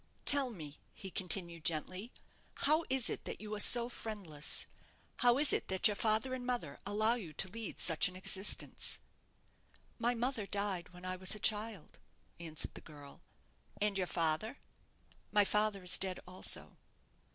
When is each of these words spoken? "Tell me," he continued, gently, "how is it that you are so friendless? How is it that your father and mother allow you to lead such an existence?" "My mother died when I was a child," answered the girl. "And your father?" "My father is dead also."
"Tell 0.25 0.49
me," 0.49 0.79
he 0.95 1.11
continued, 1.11 1.63
gently, 1.63 2.11
"how 2.55 2.85
is 2.89 3.07
it 3.07 3.23
that 3.25 3.39
you 3.39 3.53
are 3.53 3.59
so 3.59 3.87
friendless? 3.87 4.65
How 5.17 5.37
is 5.37 5.53
it 5.53 5.67
that 5.67 5.85
your 5.87 5.93
father 5.93 6.33
and 6.33 6.43
mother 6.43 6.79
allow 6.87 7.13
you 7.13 7.33
to 7.33 7.47
lead 7.51 7.79
such 7.79 8.07
an 8.07 8.15
existence?" 8.15 8.97
"My 9.99 10.15
mother 10.15 10.47
died 10.47 10.89
when 10.89 11.05
I 11.05 11.17
was 11.17 11.35
a 11.35 11.39
child," 11.39 11.99
answered 12.39 12.73
the 12.73 12.81
girl. 12.81 13.21
"And 13.79 13.95
your 13.95 14.07
father?" 14.07 14.57
"My 15.31 15.45
father 15.45 15.83
is 15.83 15.99
dead 15.99 16.19
also." 16.25 16.77